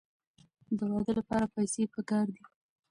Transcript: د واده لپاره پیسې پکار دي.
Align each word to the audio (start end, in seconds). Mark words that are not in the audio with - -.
د 0.77 0.79
واده 0.91 1.11
لپاره 1.19 1.51
پیسې 1.55 1.83
پکار 1.93 2.25
دي. 2.35 2.43